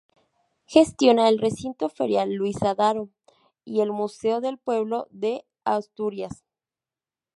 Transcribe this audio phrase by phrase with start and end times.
[0.65, 3.09] Gestiona el Recinto Ferial Luis Adaro
[3.63, 6.43] y el Museo del Pueblo de Asturias.